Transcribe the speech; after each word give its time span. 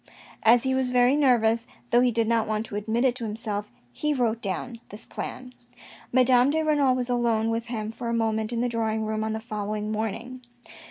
As 0.41 0.63
he 0.63 0.73
was 0.73 0.89
very 0.89 1.15
nervous, 1.15 1.67
though 1.91 2.01
he 2.01 2.09
did 2.11 2.27
not 2.27 2.47
admit 2.73 3.05
it 3.05 3.13
to 3.17 3.23
him 3.25 3.35
self, 3.35 3.71
he 3.93 4.15
wrote 4.15 4.41
down 4.41 4.79
this 4.89 5.05
plan. 5.05 5.53
Madame 6.11 6.49
de 6.49 6.63
Renal 6.63 6.95
was 6.95 7.07
alone 7.07 7.51
with 7.51 7.67
him 7.67 7.91
for 7.91 8.09
a 8.09 8.13
moment 8.15 8.51
in 8.51 8.61
the 8.61 8.67
drawing 8.67 9.05
room 9.05 9.23
on 9.23 9.33
the 9.33 9.39
following 9.39 9.91
morning. 9.91 10.41